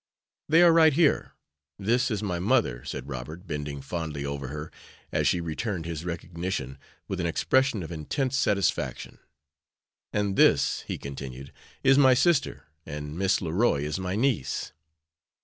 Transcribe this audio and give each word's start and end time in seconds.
"They 0.49 0.63
are 0.63 0.73
right 0.73 0.93
here. 0.93 1.33
This 1.77 2.09
is 2.09 2.23
my 2.23 2.39
mother," 2.39 2.83
said 2.85 3.07
Robert, 3.07 3.45
bending 3.45 3.81
fondly 3.81 4.25
over 4.25 4.47
her, 4.47 4.71
as 5.11 5.27
she 5.27 5.39
returned 5.39 5.85
his 5.85 6.03
recognition 6.05 6.79
with 7.07 7.19
an 7.19 7.27
expression 7.27 7.83
of 7.83 7.91
intense 7.91 8.35
satisfaction; 8.35 9.19
"and 10.11 10.37
this," 10.37 10.81
he 10.87 10.97
continued, 10.97 11.53
"is 11.83 11.99
my 11.99 12.15
sister, 12.15 12.63
and 12.83 13.15
Miss 13.15 13.43
Leroy 13.43 13.83
is 13.83 13.99
my 13.99 14.15
niece." 14.15 14.73